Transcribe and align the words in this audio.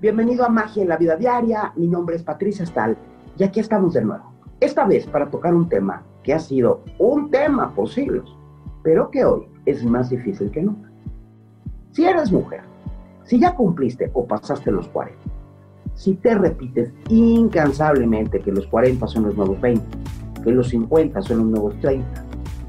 Bienvenido 0.00 0.44
a 0.44 0.48
Magia 0.48 0.84
en 0.84 0.90
la 0.90 0.96
Vida 0.96 1.16
Diaria. 1.16 1.72
Mi 1.74 1.88
nombre 1.88 2.14
es 2.14 2.22
Patricia 2.22 2.64
Stahl 2.64 2.96
y 3.36 3.42
aquí 3.42 3.58
estamos 3.58 3.94
de 3.94 4.04
nuevo. 4.04 4.32
Esta 4.60 4.86
vez 4.86 5.04
para 5.08 5.28
tocar 5.28 5.52
un 5.56 5.68
tema 5.68 6.04
que 6.22 6.32
ha 6.32 6.38
sido 6.38 6.84
un 7.00 7.32
tema 7.32 7.74
por 7.74 7.88
siglos, 7.88 8.32
pero 8.84 9.10
que 9.10 9.24
hoy 9.24 9.48
es 9.66 9.84
más 9.84 10.08
difícil 10.08 10.52
que 10.52 10.62
nunca. 10.62 10.88
Si 11.90 12.04
eres 12.04 12.30
mujer, 12.30 12.60
si 13.24 13.40
ya 13.40 13.56
cumpliste 13.56 14.08
o 14.14 14.24
pasaste 14.24 14.70
los 14.70 14.86
40, 14.86 15.18
si 15.94 16.14
te 16.14 16.32
repites 16.36 16.92
incansablemente 17.08 18.38
que 18.38 18.52
los 18.52 18.68
40 18.68 19.04
son 19.08 19.24
los 19.24 19.36
nuevos 19.36 19.60
20, 19.60 19.84
que 20.44 20.52
los 20.52 20.68
50 20.68 21.22
son 21.22 21.38
los 21.38 21.46
nuevos 21.46 21.80
30, 21.80 22.06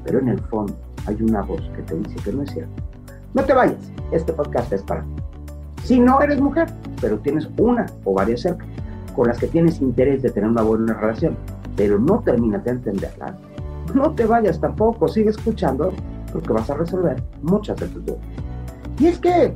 pero 0.02 0.18
en 0.18 0.30
el 0.30 0.40
fondo 0.40 0.74
hay 1.06 1.22
una 1.22 1.42
voz 1.42 1.62
que 1.76 1.82
te 1.82 1.94
dice 1.94 2.16
que 2.24 2.32
no 2.32 2.42
es 2.42 2.50
cierto. 2.50 2.82
No 3.34 3.44
te 3.44 3.52
vayas, 3.52 3.92
este 4.10 4.32
podcast 4.32 4.72
es 4.72 4.82
para 4.82 5.02
ti. 5.02 5.19
Si 5.84 5.98
no 5.98 6.20
eres 6.20 6.40
mujer, 6.40 6.68
pero 7.00 7.18
tienes 7.18 7.48
una 7.58 7.86
o 8.04 8.14
varias 8.14 8.42
cerca 8.42 8.64
con 9.14 9.28
las 9.28 9.38
que 9.38 9.48
tienes 9.48 9.80
interés 9.80 10.22
de 10.22 10.30
tener 10.30 10.48
una 10.48 10.62
buena 10.62 10.94
relación, 10.94 11.36
pero 11.76 11.98
no 11.98 12.20
terminas 12.20 12.64
de 12.64 12.72
entenderla, 12.72 13.36
no 13.94 14.12
te 14.12 14.24
vayas 14.24 14.60
tampoco, 14.60 15.08
sigue 15.08 15.30
escuchando 15.30 15.92
porque 16.32 16.52
vas 16.52 16.70
a 16.70 16.74
resolver 16.74 17.22
muchas 17.42 17.76
de 17.78 17.88
tus 17.88 18.04
dudas. 18.04 18.20
Y 18.98 19.06
es 19.06 19.18
que 19.18 19.54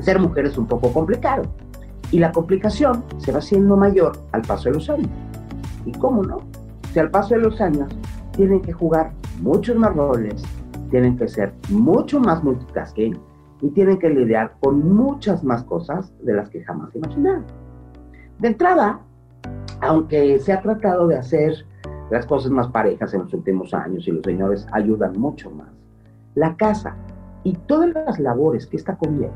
ser 0.00 0.18
mujer 0.20 0.46
es 0.46 0.56
un 0.56 0.66
poco 0.66 0.92
complicado 0.92 1.44
y 2.10 2.18
la 2.18 2.32
complicación 2.32 3.04
se 3.18 3.32
va 3.32 3.38
haciendo 3.38 3.76
mayor 3.76 4.18
al 4.32 4.42
paso 4.42 4.68
de 4.68 4.76
los 4.76 4.88
años. 4.88 5.10
¿Y 5.84 5.92
cómo 5.92 6.22
no? 6.22 6.40
Si 6.92 6.98
al 6.98 7.10
paso 7.10 7.34
de 7.34 7.40
los 7.40 7.60
años 7.60 7.92
tienen 8.32 8.60
que 8.60 8.72
jugar 8.72 9.12
muchos 9.40 9.76
más 9.76 9.94
roles, 9.94 10.42
tienen 10.90 11.16
que 11.16 11.28
ser 11.28 11.52
mucho 11.68 12.20
más 12.20 12.42
multitasking, 12.42 13.18
y 13.60 13.70
tienen 13.70 13.98
que 13.98 14.10
lidiar 14.10 14.54
con 14.60 14.94
muchas 14.94 15.42
más 15.42 15.64
cosas 15.64 16.12
de 16.22 16.34
las 16.34 16.50
que 16.50 16.62
jamás 16.64 16.94
imaginaron. 16.94 17.44
De 18.38 18.48
entrada, 18.48 19.00
aunque 19.80 20.38
se 20.38 20.52
ha 20.52 20.60
tratado 20.60 21.06
de 21.06 21.16
hacer 21.16 21.64
las 22.10 22.26
cosas 22.26 22.50
más 22.50 22.68
parejas 22.68 23.14
en 23.14 23.22
los 23.22 23.34
últimos 23.34 23.74
años 23.74 24.06
y 24.06 24.12
los 24.12 24.22
señores 24.24 24.66
ayudan 24.72 25.18
mucho 25.18 25.50
más, 25.50 25.68
la 26.34 26.56
casa 26.56 26.94
y 27.44 27.54
todas 27.54 27.92
las 27.94 28.18
labores 28.18 28.66
que 28.66 28.76
esta 28.76 28.96
conlleva 28.96 29.32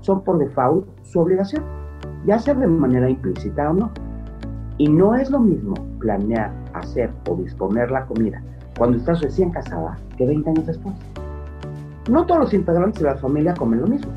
son 0.00 0.22
por 0.22 0.38
default 0.38 0.86
su 1.02 1.20
obligación, 1.20 1.62
ya 2.24 2.38
sea 2.38 2.54
de 2.54 2.66
manera 2.66 3.10
implícita 3.10 3.70
o 3.70 3.74
no. 3.74 3.90
Y 4.78 4.88
no 4.88 5.16
es 5.16 5.30
lo 5.30 5.40
mismo 5.40 5.74
planear, 5.98 6.52
hacer 6.72 7.10
o 7.28 7.34
disponer 7.34 7.90
la 7.90 8.06
comida 8.06 8.40
cuando 8.78 8.96
estás 8.98 9.20
recién 9.20 9.50
casada 9.50 9.98
que 10.16 10.24
20 10.24 10.50
años 10.50 10.66
después. 10.66 10.94
No 12.08 12.24
todos 12.24 12.40
los 12.40 12.54
integrantes 12.54 13.02
de 13.02 13.08
la 13.10 13.16
familia 13.16 13.52
comen 13.52 13.82
lo 13.82 13.86
mismo. 13.86 14.10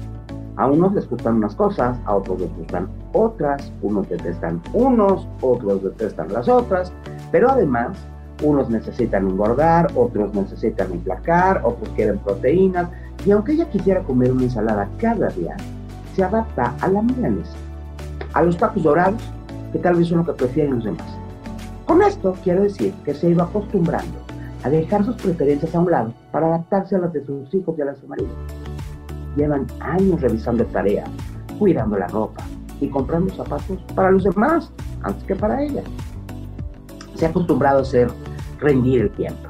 A 0.56 0.68
unos 0.68 0.94
les 0.94 1.10
gustan 1.10 1.36
unas 1.36 1.56
cosas, 1.56 1.98
a 2.06 2.16
otros 2.16 2.40
les 2.40 2.56
gustan 2.56 2.88
otras, 3.12 3.72
unos 3.82 4.08
detestan 4.08 4.62
unos, 4.72 5.28
otros 5.42 5.84
detestan 5.84 6.32
las 6.32 6.48
otras, 6.48 6.94
pero 7.32 7.50
además 7.50 7.98
unos 8.44 8.70
necesitan 8.70 9.28
engordar, 9.28 9.92
otros 9.96 10.34
necesitan 10.34 10.92
emplacar, 10.92 11.62
otros 11.66 11.90
quieren 11.90 12.18
proteínas, 12.20 12.88
y 13.26 13.32
aunque 13.32 13.54
ella 13.54 13.70
quisiera 13.70 14.02
comer 14.04 14.32
una 14.32 14.44
ensalada 14.44 14.88
cada 14.98 15.28
día, 15.30 15.58
se 16.16 16.24
adapta 16.24 16.74
a 16.80 16.88
la 16.88 17.02
milanesa, 17.02 17.58
a 18.34 18.42
los 18.42 18.58
tacos 18.58 18.84
dorados, 18.84 19.22
que 19.74 19.80
tal 19.80 19.96
vez 19.96 20.08
son 20.08 20.20
lo 20.20 20.26
que 20.26 20.34
prefieren 20.34 20.76
los 20.76 20.86
demás. 20.86 21.18
Con 21.86 22.02
esto 22.02 22.36
quiero 22.42 22.64
decir 22.64 22.94
que 23.04 23.14
se 23.14 23.30
iba 23.30 23.44
acostumbrando 23.44 24.31
a 24.64 24.70
dejar 24.70 25.06
sus 25.06 25.16
preferencias 25.16 25.74
a 25.74 25.80
un 25.80 25.92
lado 25.92 26.14
para 26.32 26.48
adaptarse 26.48 26.96
a 26.96 27.00
las 27.00 27.14
de 27.14 27.26
sus 27.26 27.54
hijos 27.54 27.76
y 27.78 27.82
a 27.82 27.86
las 27.86 27.96
de 27.96 28.02
su 28.02 28.08
marido. 28.08 28.30
Llevan 29.36 29.66
años 29.80 30.22
revisando 30.22 30.66
tareas, 30.66 31.10
cuidando 31.58 31.98
la 31.98 32.08
ropa 32.08 32.44
y 32.80 32.88
comprando 32.88 33.34
zapatos 33.34 33.80
para 33.96 34.12
los 34.12 34.24
demás 34.24 34.72
antes 35.04 35.24
que 35.24 35.36
para 35.36 35.64
ella. 35.64 35.84
Se 37.16 37.26
ha 37.26 37.30
acostumbrado 37.30 37.80
a 37.80 37.82
hacer 37.82 38.10
rendir 38.60 39.02
el 39.02 39.12
tiempo, 39.12 39.50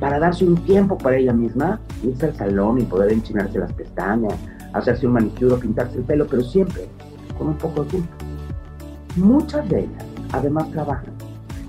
para 0.00 0.18
darse 0.18 0.44
un 0.44 0.56
tiempo 0.64 0.98
para 0.98 1.16
ella 1.16 1.32
misma, 1.32 1.80
irse 2.02 2.26
al 2.26 2.34
salón 2.34 2.80
y 2.80 2.84
poder 2.84 3.12
enchinarse 3.12 3.58
las 3.58 3.72
pestañas, 3.72 4.34
hacerse 4.72 5.06
un 5.06 5.14
manicure 5.14 5.54
o 5.54 5.58
pintarse 5.58 5.98
el 5.98 6.04
pelo, 6.04 6.26
pero 6.26 6.42
siempre 6.42 6.88
con 7.38 7.48
un 7.48 7.56
poco 7.56 7.84
de 7.84 7.90
culpa. 7.90 8.16
Muchas 9.16 9.68
de 9.68 9.80
ellas 9.80 10.04
además 10.32 10.70
trabajan 10.70 11.11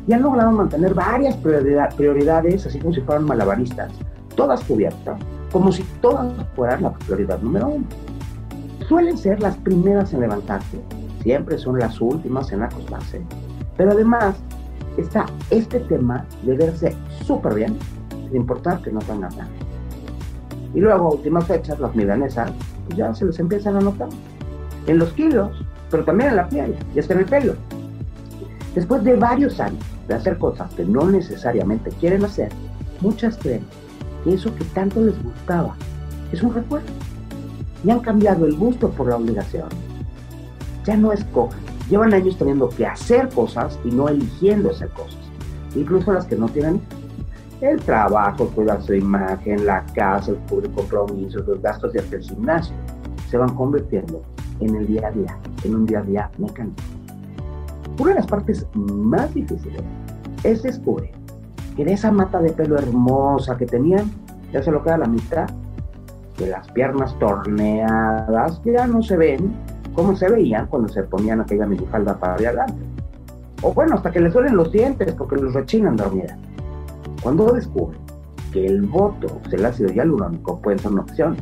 y 0.07 0.13
han 0.13 0.21
logrado 0.21 0.51
mantener 0.51 0.93
varias 0.93 1.35
prioridades, 1.37 2.65
así 2.65 2.79
como 2.79 2.93
si 2.93 3.01
fueran 3.01 3.25
malabaristas, 3.25 3.91
todas 4.35 4.63
cubiertas, 4.63 5.19
como 5.51 5.71
si 5.71 5.83
todas 6.01 6.33
fueran 6.55 6.83
la 6.83 6.93
prioridad 6.93 7.39
número 7.39 7.69
uno. 7.69 7.85
Suelen 8.87 9.17
ser 9.17 9.41
las 9.41 9.55
primeras 9.57 10.13
en 10.13 10.21
levantarse, 10.21 10.79
siempre 11.21 11.57
son 11.57 11.79
las 11.79 12.01
últimas 12.01 12.51
en 12.51 12.63
acostarse, 12.63 13.21
pero 13.77 13.91
además 13.91 14.35
está 14.97 15.25
este 15.49 15.79
tema 15.81 16.25
de 16.43 16.57
verse 16.57 16.95
súper 17.25 17.53
bien, 17.55 17.77
sin 18.27 18.35
importar 18.35 18.81
que 18.81 18.91
no 18.91 18.99
tengan 18.99 19.31
nada. 19.31 19.47
Y 20.73 20.79
luego, 20.79 21.07
a 21.07 21.11
últimas 21.13 21.45
fechas, 21.45 21.79
las 21.79 21.95
milanesas, 21.95 22.51
pues 22.85 22.97
ya 22.97 23.13
se 23.13 23.25
les 23.25 23.39
empiezan 23.39 23.77
a 23.77 23.79
notar. 23.79 24.09
En 24.87 24.97
los 24.97 25.13
kilos, 25.13 25.63
pero 25.89 26.03
también 26.03 26.31
en 26.31 26.35
la 26.35 26.49
piel 26.49 26.75
y 26.93 26.99
hasta 26.99 27.13
en 27.13 27.19
el 27.19 27.25
pelo. 27.25 27.53
Después 28.73 29.03
de 29.03 29.15
varios 29.15 29.59
años 29.59 29.83
de 30.07 30.15
hacer 30.15 30.37
cosas 30.37 30.73
que 30.73 30.85
no 30.85 31.09
necesariamente 31.09 31.89
quieren 31.99 32.25
hacer, 32.25 32.49
muchas 33.01 33.37
creen 33.37 33.63
que 34.23 34.33
eso 34.33 34.53
que 34.55 34.63
tanto 34.65 35.01
les 35.01 35.21
gustaba 35.23 35.75
es 36.31 36.41
un 36.41 36.53
recuerdo. 36.53 36.87
Y 37.83 37.89
han 37.89 37.99
cambiado 37.99 38.45
el 38.45 38.55
gusto 38.55 38.89
por 38.89 39.09
la 39.09 39.17
obligación. 39.17 39.67
Ya 40.85 40.95
no 40.95 41.11
escogen. 41.11 41.59
Llevan 41.89 42.13
años 42.13 42.37
teniendo 42.37 42.69
que 42.69 42.85
hacer 42.85 43.27
cosas 43.29 43.77
y 43.83 43.89
no 43.89 44.07
eligiendo 44.07 44.71
hacer 44.71 44.89
cosas. 44.89 45.19
Incluso 45.75 46.13
las 46.13 46.25
que 46.25 46.37
no 46.37 46.47
tienen 46.47 46.81
el 47.61 47.79
trabajo, 47.81 48.47
cuidar 48.49 48.81
su 48.83 48.93
imagen, 48.93 49.65
la 49.65 49.85
casa, 49.93 50.31
el 50.31 50.37
público 50.37 50.75
compromiso, 50.81 51.39
los 51.39 51.61
gastos 51.61 51.93
de 51.93 51.99
hacer 51.99 52.21
gimnasio, 52.21 52.75
se 53.29 53.37
van 53.37 53.53
convirtiendo 53.55 54.21
en 54.59 54.75
el 54.75 54.87
día 54.87 55.07
a 55.07 55.11
día, 55.11 55.37
en 55.63 55.75
un 55.75 55.85
día 55.85 55.99
a 55.99 56.03
día 56.03 56.31
mecánico. 56.37 56.81
Una 57.99 58.09
de 58.09 58.15
las 58.15 58.27
partes 58.27 58.65
más 58.73 59.33
difíciles 59.33 59.81
es 60.43 60.63
descubrir 60.63 61.11
que 61.75 61.85
de 61.85 61.93
esa 61.93 62.11
mata 62.11 62.39
de 62.39 62.51
pelo 62.51 62.77
hermosa 62.77 63.57
que 63.57 63.65
tenían, 63.65 64.11
ya 64.51 64.61
se 64.61 64.71
lo 64.71 64.83
queda 64.83 64.97
la 64.97 65.07
mitad, 65.07 65.49
que 66.37 66.47
las 66.47 66.69
piernas 66.71 67.17
torneadas 67.19 68.61
ya 68.63 68.87
no 68.87 69.01
se 69.01 69.17
ven 69.17 69.53
como 69.93 70.15
se 70.15 70.29
veían 70.29 70.67
cuando 70.67 70.89
se 70.89 71.03
ponían 71.03 71.41
aquella 71.41 71.65
minifalda 71.65 72.17
para 72.19 72.33
adelante. 72.33 72.81
O 73.61 73.73
bueno, 73.73 73.95
hasta 73.95 74.11
que 74.11 74.19
les 74.19 74.33
duelen 74.33 74.55
los 74.55 74.71
dientes 74.71 75.13
porque 75.13 75.35
los 75.35 75.53
rechinan 75.53 75.95
dormida. 75.95 76.37
Cuando 77.21 77.51
descubren 77.53 77.99
que 78.51 78.65
el 78.65 78.81
voto 78.81 79.39
el 79.51 79.65
ácido 79.65 79.91
hialurónico 79.91 80.59
puede 80.59 80.79
ser 80.79 80.91
una 80.91 81.01
opción, 81.01 81.37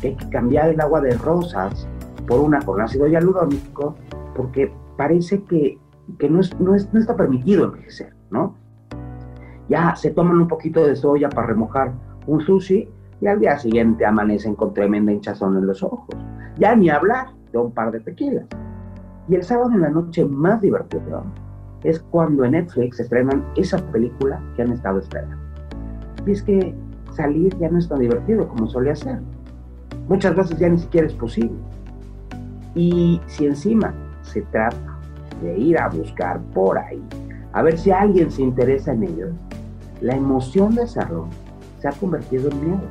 que 0.00 0.08
hay 0.08 0.16
que 0.16 0.28
cambiar 0.30 0.68
el 0.68 0.80
agua 0.80 1.00
de 1.00 1.14
rosas 1.14 1.86
por 2.26 2.40
una 2.40 2.60
con 2.60 2.80
ácido 2.80 3.06
hialurónico 3.06 3.94
porque 4.34 4.70
parece 4.96 5.42
que, 5.44 5.78
no, 6.28 6.40
no, 6.60 6.74
está 6.74 7.16
permitido 7.16 7.66
envejecer, 7.66 8.14
¿no? 8.30 8.56
Ya 9.68 9.96
se 9.96 10.10
toman 10.10 10.40
un 10.40 10.48
poquito 10.48 10.86
de 10.86 10.94
soya 10.94 11.28
para 11.28 11.48
remojar 11.48 11.92
un 12.26 12.40
sushi 12.40 12.88
y 13.20 13.26
al 13.26 13.40
día 13.40 13.58
siguiente 13.58 14.06
amanecen 14.06 14.54
con 14.54 14.74
tremenda 14.74 15.12
hinchazón 15.12 15.56
en 15.56 15.66
los 15.66 15.82
ojos. 15.82 16.14
Ya 16.58 16.74
ni 16.76 16.88
hablar 16.88 17.28
de 17.52 17.58
un 17.58 17.72
par 17.72 17.90
de 17.90 18.00
tequilas. 18.00 18.46
Y 19.28 19.34
el 19.34 19.42
sábado 19.42 19.72
en 19.72 19.80
la 19.80 19.88
noche 19.88 20.24
más 20.24 20.60
divertido 20.60 21.24
es 21.82 22.00
cuando 22.00 22.44
en 22.44 22.52
Netflix 22.52 23.00
estrenan 23.00 23.44
esa 23.56 23.78
película 23.90 24.40
que 24.54 24.62
han 24.62 24.72
estado 24.72 25.00
esperando. 25.00 25.36
Y 26.26 26.32
es 26.32 26.42
que 26.42 26.74
salir 27.12 27.56
ya 27.58 27.68
no 27.68 27.78
es 27.78 27.88
tan 27.88 27.98
divertido 27.98 28.48
como 28.48 28.68
solía 28.68 28.94
ser. 28.94 29.20
Muchas 30.08 30.36
veces 30.36 30.58
ya 30.58 30.68
ni 30.68 30.78
siquiera 30.78 31.06
es 31.06 31.14
posible. 31.14 31.56
Y 32.74 33.20
si 33.26 33.46
encima 33.46 33.94
se 34.32 34.42
trata 34.42 34.98
de 35.42 35.58
ir 35.58 35.78
a 35.78 35.88
buscar 35.88 36.40
por 36.54 36.78
ahí, 36.78 37.02
a 37.52 37.62
ver 37.62 37.78
si 37.78 37.90
alguien 37.90 38.30
se 38.30 38.42
interesa 38.42 38.92
en 38.92 39.04
ello, 39.04 39.28
la 40.00 40.14
emoción 40.14 40.74
de 40.74 40.82
hacerlo 40.82 41.28
se 41.80 41.88
ha 41.88 41.92
convertido 41.92 42.50
en 42.50 42.64
miedo, 42.64 42.82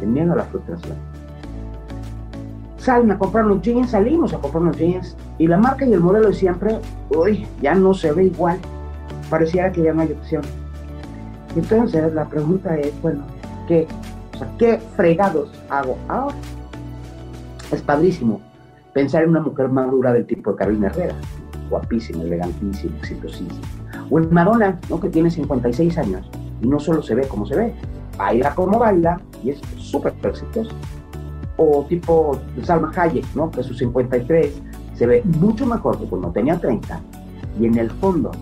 en 0.00 0.12
miedo 0.12 0.32
a 0.32 0.36
la 0.36 0.44
frustración. 0.44 0.96
Salen 2.78 3.10
a 3.10 3.18
comprar 3.18 3.44
los 3.44 3.60
jeans, 3.60 3.90
salimos 3.90 4.32
a 4.32 4.38
comprar 4.38 4.62
los 4.62 4.76
jeans 4.76 5.16
y 5.36 5.46
la 5.46 5.58
marca 5.58 5.84
y 5.84 5.92
el 5.92 6.00
modelo 6.00 6.28
de 6.28 6.34
siempre, 6.34 6.78
uy, 7.10 7.46
ya 7.60 7.74
no 7.74 7.92
se 7.92 8.12
ve 8.12 8.24
igual. 8.24 8.58
Pareciera 9.28 9.70
que 9.72 9.82
ya 9.82 9.92
no 9.92 10.02
hay 10.02 10.12
opción. 10.12 10.42
Entonces 11.54 12.14
la 12.14 12.24
pregunta 12.26 12.78
es, 12.78 12.92
bueno, 13.02 13.24
¿qué, 13.66 13.86
¿qué 14.58 14.78
fregados 14.96 15.50
hago 15.68 15.98
ahora? 16.08 16.36
Es 17.72 17.82
padrísimo 17.82 18.40
Pensar 18.98 19.22
en 19.22 19.30
una 19.30 19.40
mujer 19.42 19.68
madura 19.68 20.12
del 20.12 20.26
tipo 20.26 20.50
de 20.50 20.56
Carolina 20.56 20.88
Herrera, 20.88 21.14
guapísima, 21.70 22.24
elegantísima, 22.24 22.96
exitosísima. 22.98 23.60
O 24.10 24.18
en 24.18 24.34
Madonna, 24.34 24.76
¿no? 24.90 24.98
que 24.98 25.08
tiene 25.08 25.30
56 25.30 25.98
años 25.98 26.28
y 26.60 26.66
no 26.66 26.80
solo 26.80 27.00
se 27.00 27.14
ve 27.14 27.28
como 27.28 27.46
se 27.46 27.54
ve, 27.54 27.74
baila 28.16 28.52
como 28.56 28.76
baila 28.76 29.20
y 29.44 29.50
es 29.50 29.60
súper 29.76 30.14
exitosa. 30.24 30.74
o 31.58 31.86
tipo 31.88 32.40
Salma 32.64 32.90
Hayek, 32.92 33.24
¿no? 33.36 33.52
Que 33.52 33.62
sus 33.62 33.78
53 33.78 34.60
se 34.94 35.06
ve 35.06 35.22
mucho 35.38 35.64
mejor 35.64 35.96
que 35.96 36.06
cuando 36.06 36.32
tenía 36.32 36.58
30. 36.58 37.00
Y 37.60 37.66
en 37.66 37.78
el 37.78 37.92
fondo, 37.92 38.32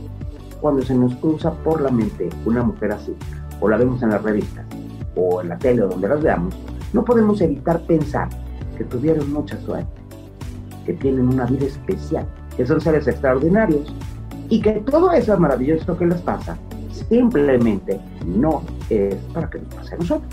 cuando 0.62 0.80
se 0.80 0.94
nos 0.94 1.14
cruza 1.16 1.52
por 1.52 1.82
la 1.82 1.90
mente 1.90 2.30
una 2.46 2.62
mujer 2.62 2.92
así, 2.92 3.14
o 3.60 3.68
la 3.68 3.76
vemos 3.76 4.02
en 4.02 4.08
las 4.08 4.22
revistas, 4.22 4.64
o 5.16 5.42
en 5.42 5.50
la 5.50 5.58
tele, 5.58 5.82
o 5.82 5.88
donde 5.88 6.08
las 6.08 6.22
veamos, 6.22 6.54
no 6.94 7.04
podemos 7.04 7.42
evitar 7.42 7.82
pensar 7.82 8.30
que 8.78 8.84
tuvieron 8.84 9.30
mucha 9.30 9.60
suerte, 9.60 10.05
que 10.86 10.94
tienen 10.94 11.28
una 11.28 11.44
vida 11.44 11.66
especial, 11.66 12.26
que 12.56 12.64
son 12.64 12.80
seres 12.80 13.06
extraordinarios, 13.06 13.92
y 14.48 14.60
que 14.60 14.72
todo 14.72 15.10
eso 15.12 15.36
maravilloso 15.38 15.96
que 15.98 16.06
les 16.06 16.20
pasa 16.20 16.56
simplemente 17.08 18.00
no 18.24 18.62
es 18.88 19.16
para 19.34 19.50
que 19.50 19.58
nos 19.58 19.74
pase 19.74 19.94
a 19.94 19.98
nosotros. 19.98 20.32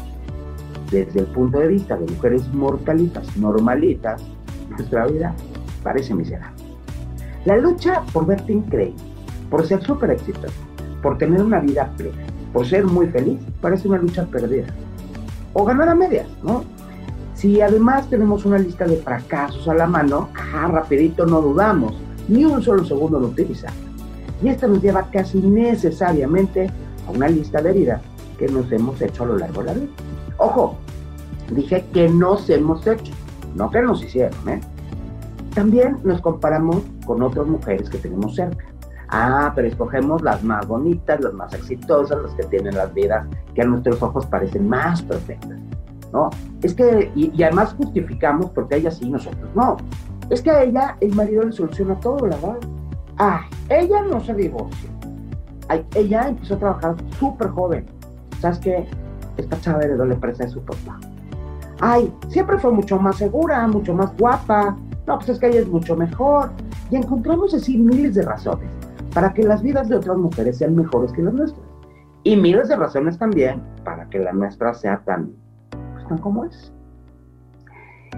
Desde 0.91 1.21
el 1.21 1.25
punto 1.27 1.59
de 1.59 1.67
vista 1.67 1.97
de 1.97 2.05
mujeres 2.11 2.47
mortalitas, 2.53 3.35
normalitas, 3.38 4.21
nuestra 4.69 5.07
vida 5.07 5.33
parece 5.81 6.13
miserable. 6.13 6.63
La 7.45 7.57
lucha 7.57 8.03
por 8.13 8.25
verte 8.25 8.53
increíble, 8.53 9.01
por 9.50 9.65
ser 9.65 9.83
súper 9.83 10.11
exitoso, 10.11 10.53
por 11.01 11.17
tener 11.17 11.41
una 11.41 11.59
vida 11.59 11.91
plena, 11.97 12.23
por 12.53 12.65
ser 12.65 12.85
muy 12.85 13.07
feliz, 13.07 13.39
parece 13.59 13.88
una 13.88 13.97
lucha 13.97 14.25
perdida. 14.25 14.67
O 15.53 15.65
ganar 15.65 15.89
a 15.89 15.95
medias, 15.95 16.27
¿no? 16.44 16.63
Si 17.44 17.60
además 17.60 18.10
tenemos 18.10 18.45
una 18.45 18.57
lista 18.57 18.86
de 18.86 18.95
fracasos 18.95 19.68
a 19.68 19.74
la 19.74 19.86
mano, 19.86 20.30
ah, 20.34 20.69
rapidito 20.72 21.25
no 21.25 21.42
dudamos, 21.42 21.94
ni 22.30 22.45
un 22.45 22.63
solo 22.63 22.86
segundo 22.86 23.19
lo 23.19 23.28
utilizamos. 23.28 23.81
Y 24.42 24.48
esto 24.48 24.66
nos 24.69 24.81
lleva 24.81 25.10
casi 25.12 25.40
necesariamente 25.40 26.72
a 27.06 27.12
una 27.12 27.28
lista 27.28 27.62
de 27.62 27.72
heridas 27.72 28.01
que 28.40 28.48
nos 28.48 28.72
hemos 28.72 29.01
hecho 29.01 29.24
a 29.24 29.25
lo 29.25 29.38
largo 29.40 29.60
de 29.60 29.66
la 29.66 29.74
vida. 29.74 29.92
Ojo, 30.38 30.78
dije 31.54 31.84
que 31.92 32.07
nos 32.07 32.50
hemos 32.50 32.88
hecho, 32.88 33.12
no 33.56 33.69
que 33.69 33.81
nos 33.81 34.01
hicieron, 34.01 34.48
¿eh? 34.48 34.62
También 35.54 35.98
nos 36.06 36.22
comparamos 36.22 36.78
con 37.06 37.22
otras 37.22 37.46
mujeres 37.46 37.89
que 37.89 37.98
tenemos 37.98 38.36
cerca. 38.36 38.63
Ah, 39.10 39.51
pero 39.54 39.68
escogemos 39.68 40.22
las 40.22 40.42
más 40.46 40.66
bonitas, 40.66 41.19
las 41.19 41.34
más 41.34 41.54
exitosas, 41.54 42.24
las 42.24 42.34
que 42.36 42.44
tienen 42.44 42.78
las 42.78 42.94
vidas 42.94 43.28
que 43.54 43.63
a 43.63 43.66
nuestros 43.66 44.01
ojos 44.01 44.25
parecen 44.28 44.69
más 44.69 45.01
perfectas. 45.01 45.60
¿No? 46.13 46.30
Es 46.62 46.74
que, 46.74 47.12
y, 47.15 47.44
además 47.44 47.74
justificamos 47.74 48.51
porque 48.51 48.77
ella 48.77 48.92
sí, 48.92 49.10
nosotros 49.10 49.50
no. 49.56 49.77
Es 50.30 50.42
que 50.42 50.51
a 50.51 50.63
ella 50.63 50.95
el 51.01 51.13
marido 51.15 51.44
le 51.44 51.51
soluciona 51.51 52.00
todo, 52.00 52.27
la 52.27 52.38
verdad. 52.38 52.57
Ah, 53.18 53.42
ella 53.68 54.04
no 54.04 54.19
se 54.21 54.33
divorcia. 54.33 54.89
Ay, 55.68 55.86
ella 55.95 56.30
empezó 56.30 56.56
a 56.56 56.60
trabajar 56.60 56.95
súper 57.19 57.50
joven. 57.50 57.86
¿Sabes 58.39 58.60
qué? 58.60 58.88
Esta 59.38 59.60
chava 59.60 59.83
heredó 59.83 60.06
la 60.06 60.13
empresa 60.13 60.44
de 60.44 60.51
su 60.51 60.62
papá. 60.62 61.00
Ay, 61.80 62.13
siempre 62.30 62.57
fue 62.60 62.71
mucho 62.71 63.00
más 63.00 63.18
segura, 63.18 63.68
mucho 63.68 63.94
más 63.94 64.15
guapa. 64.18 64.77
No, 65.07 65.18
pues 65.18 65.30
es 65.30 65.39
que 65.39 65.48
ella 65.48 65.62
es 65.62 65.68
mucho 65.68 65.95
mejor. 65.95 66.51
Y 66.92 66.95
encontramos 66.95 67.54
así 67.54 67.77
miles 67.77 68.15
de 68.15 68.21
razones 68.21 68.69
para 69.13 69.33
que 69.33 69.44
las 69.44 69.62
vidas 69.62 69.89
de 69.89 69.95
otras 69.95 70.18
mujeres 70.18 70.57
sean 70.57 70.75
mejores 70.75 71.12
que 71.12 71.21
las 71.21 71.33
nuestras. 71.33 71.65
Y 72.24 72.36
miles 72.36 72.69
de 72.69 72.75
razones 72.75 73.18
también 73.18 73.62
para 73.83 74.10
que 74.10 74.19
la 74.19 74.31
nuestra 74.31 74.74
sea 74.74 75.01
tan, 75.06 75.31
pues, 76.03 76.07
tan 76.07 76.17
como 76.19 76.45
es. 76.45 76.73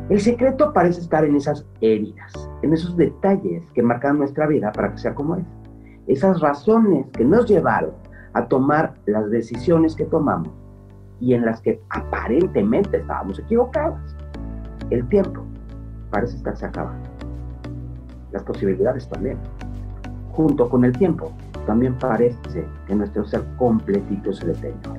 El 0.10 0.20
secreto 0.20 0.74
parece 0.74 1.02
estar 1.02 1.24
en 1.24 1.36
esas 1.36 1.66
heridas, 1.82 2.34
en 2.62 2.74
esos 2.74 2.96
detalles 2.98 3.64
que 3.74 3.82
marcan 3.82 4.18
nuestra 4.18 4.46
vida 4.46 4.72
para 4.72 4.92
que 4.92 4.98
sea 4.98 5.16
como 5.16 5.36
es. 5.36 5.46
Esas 6.08 6.42
razones 6.42 7.08
que 7.14 7.24
nos 7.24 7.48
llevaron 7.48 7.94
a 8.34 8.46
tomar 8.48 8.94
las 9.06 9.30
decisiones 9.32 9.96
que 9.96 10.06
tomamos 10.06 10.52
y 11.20 11.34
en 11.34 11.46
las 11.46 11.62
que 11.62 11.82
aparentemente 11.90 12.98
estábamos 12.98 13.40
equivocados. 13.40 14.00
El 14.90 15.08
tiempo 15.08 15.44
parece 16.12 16.36
estarse 16.36 16.66
acabando. 16.66 17.10
Las 18.32 18.44
posibilidades 18.44 19.08
también 19.08 19.38
junto 20.36 20.70
con 20.70 20.84
el 20.84 20.92
tiempo, 20.98 21.32
también 21.66 21.98
parece 21.98 22.66
que 22.86 22.96
nuestro 22.96 23.26
ser 23.26 23.44
completito 23.58 24.34
se 24.34 24.48
deteriora. 24.48 24.95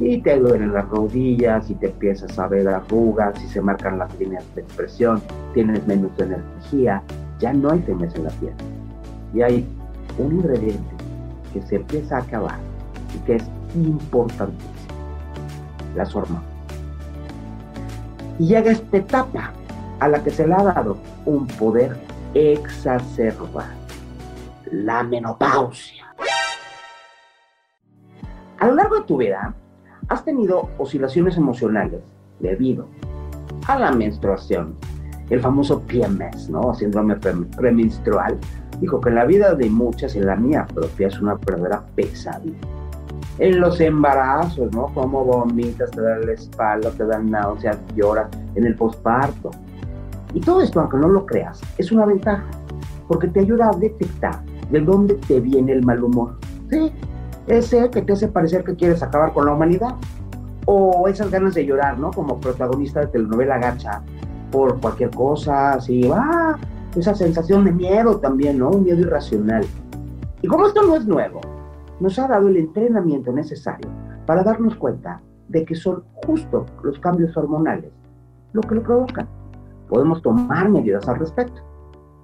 Y 0.00 0.22
te 0.22 0.38
duelen 0.38 0.72
las 0.72 0.88
rodillas, 0.88 1.70
y 1.70 1.74
te 1.74 1.86
empiezas 1.86 2.38
a 2.38 2.48
ver 2.48 2.66
arrugas, 2.66 3.40
y 3.44 3.48
se 3.48 3.60
marcan 3.60 3.98
las 3.98 4.18
líneas 4.18 4.44
de 4.54 4.62
expresión, 4.62 5.22
tienes 5.52 5.86
menos 5.86 6.10
energía, 6.18 7.02
ya 7.38 7.52
no 7.52 7.70
hay 7.70 7.80
temes 7.80 8.14
en 8.14 8.24
la 8.24 8.30
piel. 8.30 8.54
Y 9.34 9.42
hay 9.42 9.68
un 10.18 10.36
ingrediente 10.36 10.94
que 11.52 11.60
se 11.62 11.76
empieza 11.76 12.16
a 12.16 12.20
acabar 12.20 12.58
y 13.14 13.18
que 13.26 13.36
es 13.36 13.44
importantísimo, 13.74 14.94
las 15.94 16.16
hormonas. 16.16 16.44
Y 18.38 18.46
llega 18.46 18.72
esta 18.72 18.96
etapa 18.96 19.52
a 19.98 20.08
la 20.08 20.22
que 20.22 20.30
se 20.30 20.46
le 20.46 20.54
ha 20.54 20.62
dado 20.62 20.96
un 21.26 21.46
poder 21.46 21.94
exacerbado 22.32 23.80
la 24.70 25.02
menopausia. 25.02 26.06
A 28.58 28.66
lo 28.66 28.74
largo 28.74 28.96
de 28.96 29.04
tu 29.04 29.16
vida, 29.16 29.54
has 30.10 30.24
tenido 30.24 30.68
oscilaciones 30.76 31.36
emocionales 31.36 32.02
debido 32.40 32.86
a 33.66 33.78
la 33.78 33.92
menstruación, 33.92 34.74
el 35.30 35.40
famoso 35.40 35.80
PMS, 35.80 36.50
¿no? 36.50 36.74
Síndrome 36.74 37.16
premenstrual. 37.16 38.36
Dijo 38.80 39.00
que 39.00 39.10
la 39.10 39.24
vida 39.24 39.54
de 39.54 39.70
muchas 39.70 40.16
y 40.16 40.20
la 40.20 40.36
mía 40.36 40.66
propia 40.74 41.06
es 41.06 41.20
una 41.20 41.34
verdadera 41.34 41.82
pesadilla. 41.94 42.58
En 43.38 43.60
los 43.60 43.80
embarazos, 43.80 44.72
¿no? 44.74 44.86
Como 44.92 45.24
vomitas, 45.24 45.90
te 45.92 46.02
dan 46.02 46.26
la 46.26 46.32
espalda, 46.32 46.90
te 46.90 47.06
dan 47.06 47.30
náuseas, 47.30 47.78
lloras 47.94 48.28
en 48.56 48.66
el 48.66 48.74
posparto. 48.74 49.50
Y 50.34 50.40
todo 50.40 50.60
esto, 50.60 50.80
aunque 50.80 50.96
no 50.96 51.08
lo 51.08 51.24
creas, 51.24 51.60
es 51.78 51.92
una 51.92 52.04
ventaja, 52.04 52.44
porque 53.06 53.28
te 53.28 53.40
ayuda 53.40 53.70
a 53.70 53.76
detectar 53.76 54.42
¿De 54.70 54.80
dónde 54.80 55.14
te 55.14 55.40
viene 55.40 55.72
el 55.72 55.84
mal 55.84 56.02
humor? 56.04 56.36
Sí, 56.70 56.92
ese 57.50 57.90
que 57.90 58.02
te 58.02 58.12
hace 58.12 58.28
parecer 58.28 58.64
que 58.64 58.76
quieres 58.76 59.02
acabar 59.02 59.32
con 59.32 59.46
la 59.46 59.52
humanidad. 59.52 59.94
O 60.66 61.08
esas 61.08 61.30
ganas 61.30 61.54
de 61.54 61.66
llorar, 61.66 61.98
¿no? 61.98 62.10
Como 62.10 62.38
protagonista 62.38 63.00
de 63.00 63.06
telenovela 63.08 63.58
gacha 63.58 64.02
por 64.52 64.80
cualquier 64.80 65.10
cosa, 65.10 65.72
así, 65.72 66.08
ah, 66.12 66.56
esa 66.96 67.14
sensación 67.14 67.64
de 67.64 67.72
miedo 67.72 68.18
también, 68.18 68.58
¿no? 68.58 68.70
Un 68.70 68.84
miedo 68.84 69.00
irracional. 69.00 69.64
Y 70.42 70.48
como 70.48 70.66
esto 70.66 70.82
no 70.82 70.96
es 70.96 71.06
nuevo, 71.06 71.40
nos 71.98 72.18
ha 72.18 72.28
dado 72.28 72.48
el 72.48 72.56
entrenamiento 72.56 73.32
necesario 73.32 73.88
para 74.26 74.42
darnos 74.42 74.76
cuenta 74.76 75.20
de 75.48 75.64
que 75.64 75.74
son 75.74 76.04
justo 76.26 76.66
los 76.82 76.98
cambios 77.00 77.36
hormonales 77.36 77.92
lo 78.52 78.62
que 78.62 78.74
lo 78.74 78.82
provocan. 78.82 79.28
Podemos 79.88 80.22
tomar 80.22 80.68
medidas 80.68 81.08
al 81.08 81.18
respecto. 81.18 81.62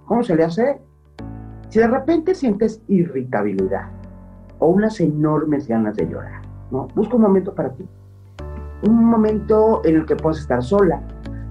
¿Cómo 0.06 0.22
se 0.22 0.36
le 0.36 0.44
hace? 0.44 0.80
Si 1.68 1.78
de 1.78 1.88
repente 1.88 2.34
sientes 2.34 2.80
irritabilidad 2.88 3.90
o 4.58 4.68
unas 4.68 5.00
enormes 5.00 5.68
ganas 5.68 5.96
de 5.96 6.08
llorar, 6.08 6.42
¿no? 6.70 6.88
busca 6.94 7.16
un 7.16 7.22
momento 7.22 7.54
para 7.54 7.70
ti. 7.70 7.86
Un 8.82 9.04
momento 9.04 9.82
en 9.84 9.96
el 9.96 10.06
que 10.06 10.16
puedas 10.16 10.38
estar 10.38 10.62
sola, 10.62 11.00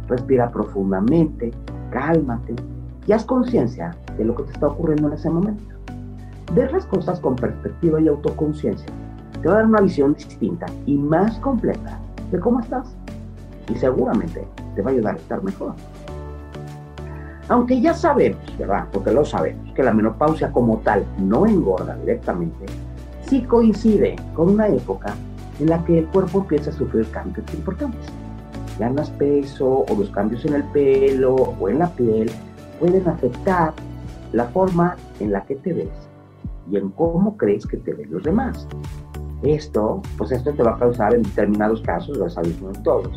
respira 0.08 0.52
profundamente, 0.52 1.52
cálmate 1.90 2.56
y 3.08 3.12
haz 3.12 3.26
conciencia 3.26 3.96
de 4.18 4.26
lo 4.26 4.36
que 4.36 4.44
te 4.44 4.52
está 4.52 4.68
ocurriendo 4.68 5.08
en 5.08 5.14
ese 5.14 5.30
momento. 5.30 5.64
Ver 6.54 6.72
las 6.72 6.86
cosas 6.86 7.20
con 7.20 7.36
perspectiva 7.36 8.00
y 8.00 8.08
autoconciencia 8.08 8.88
te 9.42 9.48
va 9.48 9.56
a 9.56 9.58
dar 9.58 9.66
una 9.66 9.82
visión 9.82 10.14
distinta 10.14 10.66
y 10.86 10.98
más 10.98 11.40
completa 11.40 12.00
de 12.32 12.40
cómo 12.40 12.60
estás 12.60 12.96
y 13.70 13.76
seguramente 13.76 14.48
te 14.76 14.82
va 14.82 14.92
a 14.92 14.94
ayudar 14.94 15.16
a 15.16 15.18
estar 15.18 15.44
mejor. 15.44 15.74
Aunque 17.48 17.80
ya 17.80 17.94
sabemos, 17.94 18.58
¿verdad? 18.58 18.88
Porque 18.92 19.12
lo 19.12 19.24
sabemos, 19.24 19.72
que 19.74 19.84
la 19.84 19.94
menopausia 19.94 20.52
como 20.52 20.78
tal 20.80 21.06
no 21.20 21.46
engorda 21.46 21.96
directamente, 21.98 22.66
coincide 23.44 24.15
con 24.34 24.50
una 24.50 24.68
época 24.68 25.15
en 25.60 25.70
la 25.70 25.84
que 25.86 26.00
el 26.00 26.06
cuerpo 26.08 26.39
empieza 26.39 26.70
a 26.70 26.74
sufrir 26.74 27.08
cambios 27.12 27.46
importantes. 27.54 28.06
Ganas 28.80 29.10
peso 29.12 29.86
o 29.89 29.96
los 29.98 30.10
cambios 30.10 30.44
en 30.46 30.56
el 30.56 30.63
pelo 30.65 31.36
o 31.36 31.70
en 31.70 31.80
la 31.80 31.89
piel 31.89 32.30
pueden 32.80 33.08
afectar 33.08 33.74
la 34.34 34.46
forma 34.46 34.98
en 35.20 35.32
la 35.32 35.46
que 35.46 35.56
te 35.56 35.74
ves 35.74 35.89
y 36.70 36.77
en 36.77 36.89
cómo 36.89 37.38
crees 37.38 37.65
que 37.65 37.77
te 37.77 37.94
ven 37.94 38.12
los 38.12 38.24
demás. 38.24 38.68
Esto, 39.44 40.01
pues 40.18 40.32
esto 40.32 40.54
te 40.54 40.63
va 40.63 40.72
a 40.72 40.80
causar 40.80 41.13
en 41.13 41.24
determinados 41.24 41.82
casos, 41.82 42.18
lo 42.18 42.30
sabes 42.30 42.60
no 42.62 42.70
en 42.70 42.84
todos, 42.84 43.12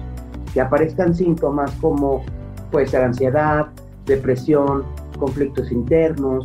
que 0.52 0.60
aparezcan 0.60 1.14
síntomas 1.14 1.70
como 1.80 2.22
puede 2.70 2.86
ser 2.86 3.02
ansiedad, 3.02 3.68
depresión, 4.06 4.84
conflictos 5.18 5.72
internos, 5.72 6.44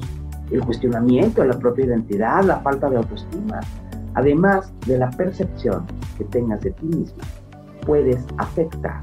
el 0.52 0.62
cuestionamiento 0.62 1.44
la 1.44 1.58
propia 1.58 1.86
identidad, 1.86 2.44
la 2.44 2.60
falta 2.60 2.90
de 2.90 2.98
autoestima, 2.98 3.60
además 4.14 4.74
de 4.86 4.98
la 4.98 5.10
percepción 5.12 5.86
que 6.18 6.26
tengas 6.26 6.62
de 6.62 6.72
ti 6.72 6.86
misma, 6.86 7.24
puedes 7.86 8.26
afectar 8.38 9.02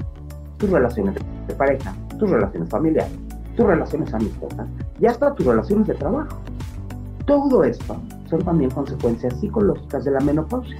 tus 0.57 0.69
relaciones 0.69 1.15
de 1.47 1.53
pareja, 1.55 1.93
tus 2.17 2.29
relaciones 2.29 2.69
familiares, 2.69 3.17
tus 3.55 3.65
relaciones 3.65 4.13
amistosas 4.13 4.67
y 4.99 5.05
hasta 5.05 5.33
tus 5.33 5.45
relaciones 5.45 5.87
de 5.87 5.95
trabajo. 5.95 6.37
Todo 7.25 7.63
esto 7.63 7.97
son 8.29 8.41
también 8.43 8.71
consecuencias 8.71 9.39
psicológicas 9.39 10.05
de 10.05 10.11
la 10.11 10.19
menopausia. 10.19 10.77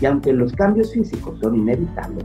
Y 0.00 0.06
aunque 0.06 0.32
los 0.32 0.52
cambios 0.52 0.92
físicos 0.92 1.38
son 1.40 1.56
inevitables, 1.56 2.24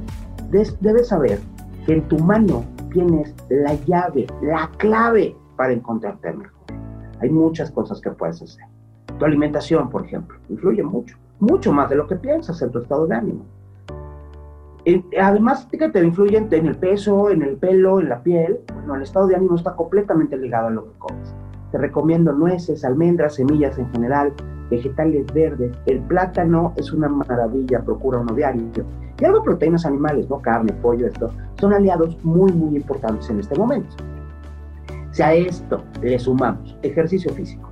debes 0.50 1.08
saber 1.08 1.40
que 1.86 1.94
en 1.94 2.08
tu 2.08 2.18
mano 2.20 2.64
tienes 2.92 3.34
la 3.50 3.74
llave, 3.86 4.28
la 4.42 4.70
clave 4.78 5.36
para 5.56 5.74
encontrarte 5.74 6.34
mejor. 6.34 6.59
Hay 7.22 7.30
muchas 7.30 7.72
cosas 7.72 8.00
que 8.02 8.12
puedes 8.12 8.42
hacer. 8.42 8.66
Tu 9.18 9.26
alimentación, 9.26 9.90
por 9.90 10.06
ejemplo, 10.06 10.38
influye 10.50 10.84
mucho, 10.84 11.18
mucho 11.40 11.72
más 11.72 11.90
de 11.90 11.96
lo 11.96 12.08
que 12.08 12.16
piensas 12.16 12.62
en 12.62 12.72
tu 12.72 12.80
estado 12.80 13.08
de 13.08 13.16
ánimo. 13.16 13.46
además, 15.20 15.68
que 15.72 15.90
te 15.90 16.04
influyen 16.04 16.48
en 16.52 16.66
el 16.68 16.76
peso, 16.78 17.30
en 17.30 17.42
el 17.42 17.58
pelo, 17.58 18.00
en 18.00 18.10
la 18.10 18.24
piel. 18.24 18.60
Bueno, 18.74 18.96
el 18.96 19.02
estado 19.02 19.28
de 19.28 19.36
ánimo 19.36 19.56
está 19.56 19.76
completamente 19.76 20.38
ligado 20.38 20.68
a 20.68 20.72
lo 20.72 20.86
que 20.86 20.98
comes. 21.00 21.36
Te 21.72 21.78
recomiendo 21.78 22.32
nueces, 22.32 22.84
almendras, 22.86 23.36
semillas 23.36 23.78
en 23.78 23.92
general, 23.92 24.34
vegetales 24.72 25.26
verdes. 25.34 25.78
El 25.86 26.00
plátano 26.00 26.74
es 26.78 26.92
una 26.92 27.10
maravilla, 27.10 27.82
procura 27.82 28.20
uno 28.20 28.34
diario. 28.34 28.86
Y 29.20 29.26
algo 29.26 29.44
proteínas 29.44 29.86
animales, 29.86 30.30
no 30.30 30.42
carne, 30.42 30.72
pollo, 30.82 31.08
esto, 31.08 31.30
son 31.60 31.74
aliados 31.74 32.18
muy, 32.24 32.52
muy 32.54 32.78
importantes 32.78 33.30
en 33.30 33.40
este 33.40 33.58
momento. 33.58 33.96
Si 35.12 35.22
a 35.22 35.34
esto 35.34 35.84
le 36.02 36.18
sumamos 36.20 36.78
ejercicio 36.82 37.34
físico, 37.34 37.70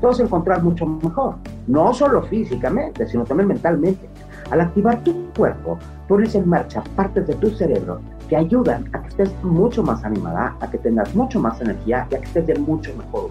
te 0.00 0.06
vas 0.06 0.20
a 0.20 0.22
encontrar 0.22 0.62
mucho 0.62 0.86
mejor, 0.86 1.36
no 1.66 1.92
solo 1.92 2.22
físicamente, 2.22 3.06
sino 3.06 3.24
también 3.24 3.48
mentalmente. 3.48 4.08
Al 4.50 4.60
activar 4.60 5.02
tu 5.02 5.32
cuerpo, 5.36 5.78
pones 6.06 6.34
en 6.34 6.48
marcha 6.48 6.82
partes 6.94 7.26
de 7.26 7.34
tu 7.34 7.50
cerebro 7.50 8.00
que 8.28 8.36
ayudan 8.36 8.88
a 8.92 9.02
que 9.02 9.08
estés 9.08 9.34
mucho 9.42 9.82
más 9.82 10.04
animada, 10.04 10.56
a 10.60 10.70
que 10.70 10.78
tengas 10.78 11.14
mucho 11.14 11.40
más 11.40 11.60
energía 11.60 12.06
y 12.10 12.14
a 12.14 12.18
que 12.18 12.26
estés 12.26 12.46
de 12.46 12.54
mucho 12.56 12.94
mejor 12.96 13.30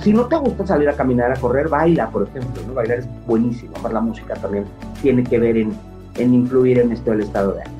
si 0.00 0.12
no 0.12 0.26
te 0.26 0.36
gusta 0.36 0.66
salir 0.66 0.88
a 0.88 0.94
caminar, 0.94 1.32
a 1.32 1.36
correr, 1.36 1.68
baila, 1.68 2.08
por 2.08 2.26
ejemplo, 2.28 2.62
¿no? 2.66 2.74
Bailar 2.74 2.98
es 2.98 3.08
buenísimo, 3.26 3.72
más 3.82 3.92
la 3.92 4.00
música 4.00 4.34
también 4.34 4.64
tiene 5.02 5.22
que 5.22 5.38
ver 5.38 5.56
en, 5.56 5.76
en 6.16 6.34
influir 6.34 6.78
en 6.78 6.92
esto 6.92 7.10
del 7.10 7.20
estado 7.20 7.52
de 7.52 7.62
ánimo. 7.62 7.76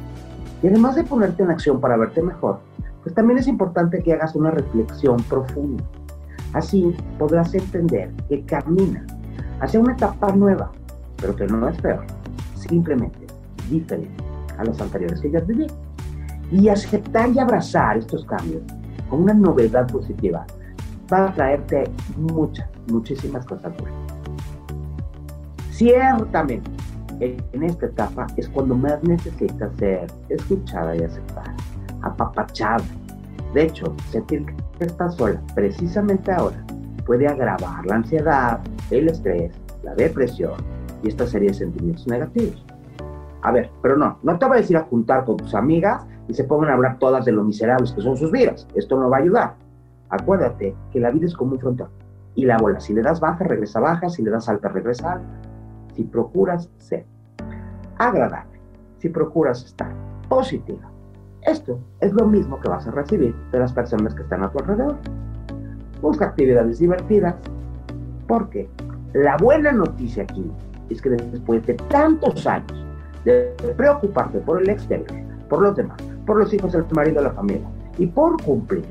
Y 0.63 0.67
además 0.69 0.97
de 0.97 1.05
ponerte 1.05 1.43
en 1.43 1.51
acción 1.51 1.81
para 1.81 1.97
verte 1.97 2.23
mejor, 2.23 2.61
pues 3.07 3.15
también 3.15 3.39
es 3.39 3.47
importante 3.47 4.03
que 4.03 4.15
hagas 4.15 4.35
una 4.35 4.51
reflexión 4.51 5.19
profunda. 5.29 5.85
Así 6.55 6.93
podrás 7.21 7.55
entender 7.55 8.11
que 8.29 8.45
caminas 8.45 9.05
hacia 9.61 9.79
una 9.79 9.93
etapa 9.93 10.33
nueva, 10.33 10.73
pero 11.21 11.37
que 11.37 11.47
no 11.47 11.69
es 11.69 11.81
peor, 11.81 12.05
simplemente 12.57 13.29
diferente 13.71 14.25
a 14.59 14.65
las 14.65 14.81
anteriores 14.81 15.21
que 15.21 15.31
ya 15.31 15.39
vivido. 15.39 15.73
Y 16.51 16.69
aceptar 16.69 17.31
y 17.31 17.39
abrazar 17.39 17.97
estos 17.97 18.25
cambios 18.25 18.65
con 19.09 19.23
una 19.23 19.35
novedad 19.35 19.87
positiva 19.87 20.45
va 21.13 21.29
a 21.29 21.33
traerte 21.33 21.85
muchas, 22.17 22.69
muchísimas 22.91 23.47
cosas 23.47 23.73
buenas. 23.77 24.01
Ciertamente, 25.71 26.69
en 27.21 27.63
esta 27.63 27.87
etapa 27.87 28.27
es 28.37 28.49
cuando 28.49 28.75
más 28.75 29.01
necesitas 29.05 29.71
ser 29.77 30.11
escuchada 30.29 30.97
y 30.97 31.05
aceptada, 31.05 31.46
apapachada. 32.07 32.85
De 33.55 33.65
hecho, 33.65 33.95
sentir 34.11 34.45
que 34.79 34.85
estás 34.85 35.17
sola 35.17 35.41
precisamente 35.55 36.33
ahora 36.33 36.63
puede 37.07 37.27
agravar 37.29 37.87
la 37.87 37.97
ansiedad, 37.97 38.61
el 38.91 39.09
estrés, 39.09 39.53
la 39.83 39.95
depresión 39.95 40.55
y 41.03 41.09
esta 41.09 41.27
serie 41.27 41.49
de 41.49 41.55
sentimientos 41.55 42.07
negativos. 42.07 42.65
A 43.43 43.53
ver, 43.53 43.71
pero 43.81 43.97
no, 43.97 44.19
no 44.23 44.39
te 44.39 44.45
voy 44.45 44.59
a 44.59 44.61
decir 44.61 44.77
a 44.77 44.83
juntar 44.83 45.25
con 45.25 45.37
tus 45.37 45.55
amigas 45.55 46.05
y 46.29 46.35
se 46.35 46.45
pongan 46.45 46.71
a 46.71 46.75
hablar 46.75 46.99
todas 46.99 47.25
de 47.25 47.33
lo 47.33 47.45
miserables 47.45 47.93
que 47.93 48.03
son 48.03 48.17
sus 48.17 48.33
vidas. 48.33 48.67
Esto 48.75 48.99
no 48.99 49.09
va 49.09 49.19
a 49.19 49.21
ayudar. 49.21 49.55
Acuérdate 50.09 50.75
que 50.91 51.01
la 51.01 51.11
vida 51.11 51.27
es 51.27 51.35
como 51.35 51.53
un 51.53 51.61
frontón. 51.61 51.89
Y 52.35 52.45
la 52.45 52.59
bola, 52.59 52.81
si 52.81 52.93
le 52.93 53.03
das 53.03 53.21
baja, 53.21 53.45
regresa 53.45 53.81
baja, 53.81 54.09
si 54.09 54.23
le 54.23 54.31
das 54.31 54.49
alta, 54.49 54.69
regresa 54.69 55.13
alta. 55.13 55.27
Si 55.95 56.03
procuras 56.05 56.69
ser 56.79 57.07
agradable, 57.99 58.61
si 58.99 59.09
procuras 59.09 59.65
estar 59.65 59.93
positiva, 60.29 60.91
esto 61.47 61.79
es 62.01 62.13
lo 62.13 62.27
mismo 62.27 62.61
que 62.61 62.69
vas 62.69 62.87
a 62.87 62.91
recibir 62.91 63.35
de 63.53 63.59
las 63.59 63.73
personas 63.73 64.15
que 64.15 64.23
están 64.23 64.43
a 64.43 64.51
tu 64.51 64.59
alrededor. 64.59 64.97
Busca 66.03 66.27
actividades 66.27 66.79
divertidas, 66.79 67.35
porque 68.27 68.69
la 69.15 69.37
buena 69.37 69.73
noticia 69.73 70.25
aquí 70.25 70.51
es 70.91 71.01
que 71.01 71.11
después 71.11 71.65
de 71.67 71.75
tantos 71.75 72.47
años 72.47 72.85
de 73.25 73.55
preocuparte 73.77 74.39
por 74.41 74.61
el 74.61 74.69
exterior, 74.69 75.07
por 75.49 75.63
los 75.63 75.77
demás, 75.77 75.97
por 76.27 76.37
los 76.37 76.53
hijos, 76.53 76.75
el 76.75 76.85
marido, 76.91 77.23
la 77.23 77.31
familia 77.31 77.67
y 77.99 78.07
por 78.07 78.43
cumplir, 78.43 78.85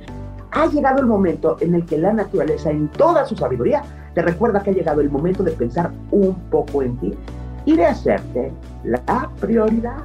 ha 0.51 0.67
llegado 0.67 1.00
el 1.00 1.05
momento 1.05 1.57
en 1.59 1.75
el 1.75 1.85
que 1.85 1.97
la 1.97 2.13
naturaleza, 2.13 2.71
en 2.71 2.88
toda 2.88 3.25
su 3.25 3.35
sabiduría, 3.35 3.83
te 4.13 4.21
recuerda 4.21 4.63
que 4.63 4.69
ha 4.69 4.74
llegado 4.74 5.01
el 5.01 5.09
momento 5.09 5.43
de 5.43 5.51
pensar 5.51 5.91
un 6.12 6.33
poco 6.50 6.81
en 6.81 6.97
ti 6.97 7.13
y 7.65 7.75
de 7.75 7.85
hacerte 7.85 8.51
la 8.85 9.29
prioridad. 9.41 9.97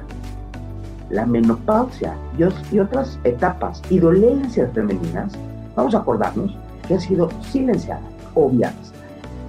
La 1.11 1.25
menopausia 1.25 2.15
y 2.37 2.79
otras 2.79 3.19
etapas 3.23 3.81
y 3.89 3.99
dolencias 3.99 4.71
femeninas, 4.73 5.33
vamos 5.75 5.93
a 5.93 5.99
acordarnos 5.99 6.55
que 6.87 6.95
han 6.95 7.01
sido 7.01 7.29
silenciadas, 7.41 8.03
obviadas 8.33 8.93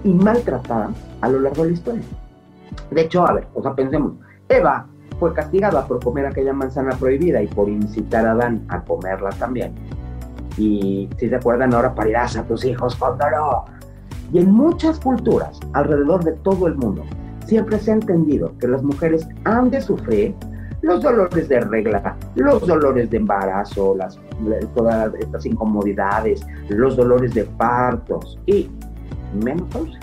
y 0.04 0.12
maltratadas 0.12 0.90
a 1.21 1.28
lo 1.28 1.40
largo 1.40 1.62
de 1.62 1.71
la 1.71 1.75
historia. 1.75 2.02
De 2.90 3.02
hecho, 3.02 3.26
a 3.26 3.33
ver, 3.33 3.47
o 3.54 3.62
sea, 3.62 3.75
pensemos, 3.75 4.14
Eva 4.49 4.87
fue 5.19 5.33
castigada 5.33 5.87
por 5.87 6.02
comer 6.02 6.26
aquella 6.26 6.52
manzana 6.52 6.97
prohibida 6.97 7.40
y 7.40 7.47
por 7.47 7.69
incitar 7.69 8.26
a 8.26 8.33
Adán 8.33 8.64
a 8.69 8.83
comerla 8.83 9.31
también 9.31 9.73
y 10.57 11.09
si 11.19 11.28
se 11.28 11.37
acuerdan 11.37 11.75
ahora 11.75 11.95
parirás 11.95 12.37
a 12.37 12.45
tus 12.45 12.64
hijos 12.64 12.97
cuando 12.97 13.31
no. 13.31 13.64
Y 14.33 14.38
en 14.38 14.50
muchas 14.50 14.99
culturas 14.99 15.59
alrededor 15.73 16.25
de 16.25 16.33
todo 16.33 16.66
el 16.66 16.75
mundo 16.76 17.04
siempre 17.47 17.78
se 17.78 17.90
ha 17.90 17.95
entendido 17.95 18.57
que 18.59 18.69
las 18.69 18.83
mujeres 18.83 19.26
han 19.45 19.71
de 19.71 19.81
sufrir 19.81 20.35
los 20.82 21.00
dolores 21.00 21.48
de 21.48 21.60
regla, 21.60 22.16
los 22.34 22.66
dolores 22.66 23.08
de 23.08 23.16
embarazo, 23.16 23.96
todas 24.74 25.14
estas 25.14 25.46
incomodidades, 25.46 26.44
los 26.68 26.96
dolores 26.96 27.32
de 27.34 27.44
partos 27.44 28.38
y 28.46 28.68
menopausia. 29.42 30.00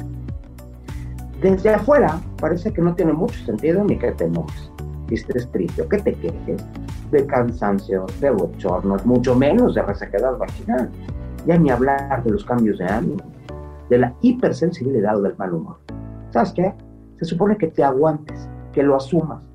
Desde 1.42 1.74
afuera 1.74 2.20
parece 2.40 2.74
que 2.74 2.82
no 2.82 2.96
tiene 2.96 3.14
mucho 3.14 3.38
sentido 3.46 3.84
ni 3.84 3.98
que 3.98 4.12
te 4.14 4.26
enojes, 4.26 4.72
que 5.08 5.16
estés 5.16 5.50
triste 5.52 5.86
que 5.88 5.98
te 5.98 6.14
quejes, 6.14 6.66
de 7.12 7.26
cansancio, 7.26 8.06
de 8.22 8.30
bochornos, 8.32 9.06
mucho 9.06 9.36
menos 9.36 9.76
de 9.76 9.82
resequedad 9.82 10.38
vaginal. 10.38 10.90
Ya 11.46 11.58
ni 11.58 11.70
hablar 11.70 12.24
de 12.24 12.32
los 12.32 12.44
cambios 12.44 12.78
de 12.80 12.86
ánimo, 12.86 13.24
de 13.90 13.98
la 13.98 14.14
hipersensibilidad 14.22 15.18
o 15.18 15.22
del 15.22 15.36
mal 15.38 15.54
humor. 15.54 15.78
¿Sabes 16.32 16.52
qué? 16.52 16.74
Se 17.18 17.26
supone 17.26 17.58
que 17.58 17.68
te 17.68 17.84
aguantes, 17.84 18.50
que 18.74 18.84
lo 18.84 18.96
asumas, 18.96 19.49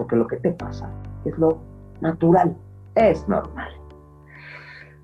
porque 0.00 0.16
lo 0.16 0.26
que 0.26 0.38
te 0.38 0.52
pasa 0.52 0.88
es 1.26 1.36
lo 1.36 1.58
natural, 2.00 2.56
es 2.94 3.28
normal. 3.28 3.70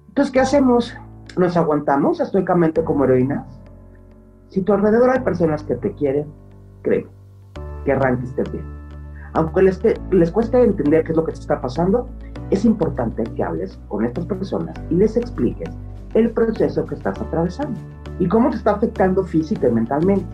Entonces, 0.09 0.33
¿qué 0.33 0.41
hacemos? 0.41 0.97
¿Nos 1.37 1.55
aguantamos 1.59 2.19
estoicamente 2.19 2.83
como 2.83 3.05
heroínas? 3.05 3.47
Si 4.49 4.62
tu 4.62 4.73
alrededor 4.73 5.11
hay 5.11 5.21
personas 5.21 5.62
que 5.65 5.75
te 5.75 5.93
quieren, 5.93 6.25
creo 6.81 7.11
que 7.85 7.93
arranques 7.93 8.35
bien 8.50 8.65
aunque 9.35 9.61
les, 9.61 9.79
les 10.12 10.31
cueste 10.31 10.62
entender 10.62 11.05
qué 11.05 11.12
es 11.12 11.17
lo 11.19 11.26
que 11.26 11.33
te 11.33 11.41
está 11.41 11.61
pasando, 11.61 12.09
es 12.49 12.65
importante 12.65 13.23
que 13.23 13.43
hables 13.43 13.79
con 13.88 14.03
estas 14.03 14.25
personas 14.25 14.75
y 14.88 14.95
les 14.95 15.15
expliques 15.15 15.69
el 16.15 16.31
proceso 16.31 16.87
que 16.87 16.95
estás 16.95 17.21
atravesando 17.21 17.79
y 18.19 18.29
cómo 18.29 18.49
te 18.49 18.57
está 18.57 18.71
afectando 18.71 19.25
física 19.25 19.69
y 19.69 19.73
mentalmente. 19.73 20.25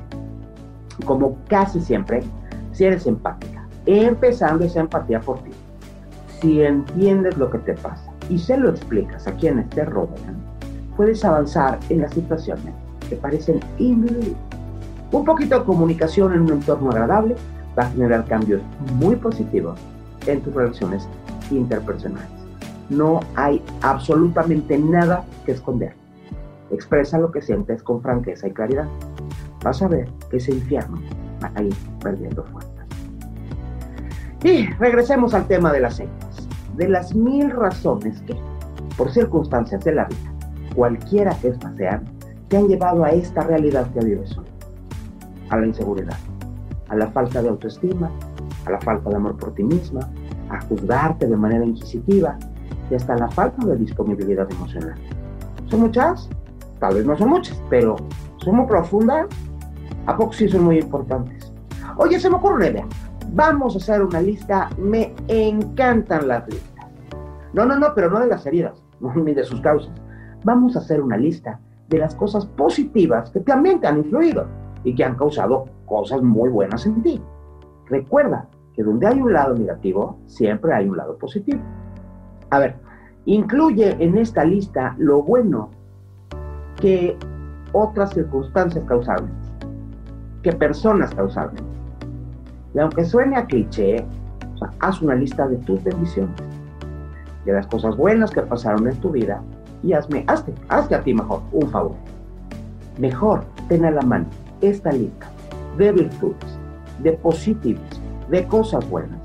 Como 1.04 1.36
casi 1.48 1.80
siempre, 1.80 2.22
si 2.70 2.84
eres 2.84 3.04
empática, 3.08 3.51
empezando 3.86 4.64
esa 4.64 4.80
empatía 4.80 5.20
por 5.20 5.38
ti, 5.40 5.50
si 6.40 6.62
entiendes 6.62 7.36
lo 7.36 7.50
que 7.50 7.58
te 7.58 7.74
pasa 7.74 8.10
y 8.28 8.38
se 8.38 8.56
lo 8.56 8.70
explicas 8.70 9.26
a 9.26 9.34
quienes 9.34 9.68
te 9.70 9.84
rodean, 9.84 10.36
puedes 10.96 11.24
avanzar 11.24 11.78
en 11.88 12.02
las 12.02 12.12
situaciones 12.12 12.74
que 13.08 13.16
parecen 13.16 13.60
invivibles. 13.78 14.36
Un 15.10 15.24
poquito 15.24 15.58
de 15.58 15.64
comunicación 15.64 16.32
en 16.32 16.42
un 16.42 16.52
entorno 16.52 16.90
agradable 16.90 17.36
va 17.78 17.84
a 17.84 17.90
generar 17.90 18.24
cambios 18.24 18.62
muy 18.94 19.16
positivos 19.16 19.78
en 20.26 20.40
tus 20.40 20.54
relaciones 20.54 21.08
interpersonales. 21.50 22.28
No 22.88 23.20
hay 23.36 23.62
absolutamente 23.82 24.78
nada 24.78 25.24
que 25.44 25.52
esconder. 25.52 25.94
Expresa 26.70 27.18
lo 27.18 27.30
que 27.30 27.42
sientes 27.42 27.82
con 27.82 28.02
franqueza 28.02 28.48
y 28.48 28.52
claridad. 28.52 28.86
Vas 29.62 29.82
a 29.82 29.88
ver 29.88 30.08
que 30.30 30.38
ese 30.38 30.52
infierno 30.52 30.98
va 31.42 31.52
a 31.54 31.62
ir 31.62 31.74
perdiendo 32.02 32.42
fuerzas. 32.44 32.71
Y 34.44 34.66
regresemos 34.74 35.34
al 35.34 35.46
tema 35.46 35.72
de 35.72 35.80
las 35.80 35.96
sectas. 35.96 36.48
De 36.76 36.88
las 36.88 37.14
mil 37.14 37.50
razones 37.50 38.20
que, 38.22 38.34
por 38.96 39.10
circunstancias 39.10 39.84
de 39.84 39.94
la 39.94 40.04
vida, 40.06 40.34
cualquiera 40.74 41.34
que 41.40 41.48
estas 41.48 41.76
sean, 41.76 42.04
te 42.48 42.56
han 42.56 42.68
llevado 42.68 43.04
a 43.04 43.10
esta 43.10 43.42
realidad 43.42 43.90
que 43.92 44.04
vives 44.04 44.36
hoy. 44.36 44.46
A 45.50 45.58
la 45.58 45.66
inseguridad 45.66 46.16
a 46.92 46.96
la 46.96 47.10
falta 47.10 47.40
de 47.42 47.48
autoestima, 47.48 48.10
a 48.66 48.70
la 48.70 48.80
falta 48.80 49.08
de 49.08 49.16
amor 49.16 49.36
por 49.38 49.54
ti 49.54 49.64
misma, 49.64 50.00
a 50.50 50.60
juzgarte 50.60 51.26
de 51.26 51.36
manera 51.36 51.64
inquisitiva 51.64 52.36
y 52.90 52.94
hasta 52.94 53.16
la 53.16 53.28
falta 53.30 53.66
de 53.66 53.76
disponibilidad 53.76 54.46
emocional. 54.52 54.94
¿Son 55.68 55.80
muchas? 55.80 56.28
Tal 56.80 56.94
vez 56.94 57.06
no 57.06 57.16
son 57.16 57.30
muchas, 57.30 57.60
pero 57.70 57.96
son 58.44 58.56
muy 58.56 58.66
profundas. 58.66 59.26
¿A 60.04 60.14
poco 60.14 60.34
sí 60.34 60.48
son 60.48 60.64
muy 60.64 60.80
importantes? 60.80 61.50
Oye, 61.96 62.20
se 62.20 62.28
me 62.28 62.36
ocurre 62.36 62.56
una 62.56 62.66
idea. 62.66 62.86
Vamos 63.34 63.74
a 63.74 63.78
hacer 63.78 64.02
una 64.02 64.20
lista. 64.20 64.68
Me 64.76 65.14
encantan 65.26 66.28
las 66.28 66.46
listas. 66.46 66.86
No, 67.54 67.64
no, 67.64 67.78
no, 67.78 67.94
pero 67.94 68.10
no 68.10 68.20
de 68.20 68.26
las 68.26 68.44
heridas, 68.44 68.82
ni 69.14 69.32
de 69.32 69.44
sus 69.44 69.60
causas. 69.62 69.92
Vamos 70.44 70.76
a 70.76 70.80
hacer 70.80 71.00
una 71.00 71.16
lista 71.16 71.58
de 71.88 71.98
las 71.98 72.14
cosas 72.14 72.44
positivas 72.44 73.30
que 73.30 73.40
también 73.40 73.80
te 73.80 73.86
han 73.86 73.98
influido 73.98 74.46
y 74.84 74.94
que 74.94 75.04
han 75.04 75.16
causado 75.16 75.66
cosas 75.86 76.22
muy 76.22 76.50
buenas 76.50 76.84
en 76.84 77.02
ti. 77.02 77.22
Recuerda 77.86 78.48
que 78.74 78.82
donde 78.82 79.06
hay 79.06 79.20
un 79.20 79.32
lado 79.32 79.54
negativo, 79.54 80.18
siempre 80.26 80.74
hay 80.74 80.88
un 80.88 80.96
lado 80.98 81.16
positivo. 81.16 81.60
A 82.50 82.58
ver, 82.58 82.76
incluye 83.24 83.96
en 83.98 84.18
esta 84.18 84.44
lista 84.44 84.94
lo 84.98 85.22
bueno 85.22 85.70
que 86.80 87.16
otras 87.72 88.12
circunstancias 88.12 88.84
causaron, 88.86 89.30
que 90.42 90.52
personas 90.52 91.14
causaron. 91.14 91.71
Y 92.74 92.78
aunque 92.78 93.04
suene 93.04 93.36
a 93.36 93.46
cliché, 93.46 94.04
haz 94.80 95.02
una 95.02 95.14
lista 95.14 95.46
de 95.46 95.56
tus 95.58 95.82
bendiciones, 95.82 96.34
de 97.44 97.52
las 97.52 97.66
cosas 97.66 97.96
buenas 97.96 98.30
que 98.30 98.42
pasaron 98.42 98.86
en 98.88 98.96
tu 98.96 99.10
vida 99.10 99.42
y 99.82 99.92
hazme, 99.92 100.24
hazte, 100.28 100.54
hazte 100.68 100.94
a 100.94 101.02
ti 101.02 101.12
mejor 101.12 101.42
un 101.52 101.68
favor. 101.70 101.96
Mejor 102.98 103.44
ten 103.68 103.84
a 103.84 103.90
la 103.90 104.02
mano 104.02 104.26
esta 104.60 104.92
lista 104.92 105.26
de 105.76 105.92
virtudes, 105.92 106.58
de 107.02 107.12
positivos, 107.12 108.00
de 108.30 108.46
cosas 108.46 108.88
buenas. 108.88 109.18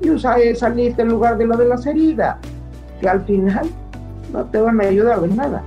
Y 0.00 0.10
usa 0.10 0.38
esa 0.38 0.68
lista 0.68 1.02
en 1.02 1.08
lugar 1.08 1.38
de 1.38 1.46
la 1.46 1.56
de 1.56 1.66
las 1.66 1.86
heridas, 1.86 2.36
que 3.00 3.08
al 3.08 3.22
final 3.24 3.68
no 4.32 4.44
te 4.44 4.60
van 4.60 4.80
a 4.80 4.84
ayudar 4.84 5.22
en 5.24 5.36
nada. 5.36 5.62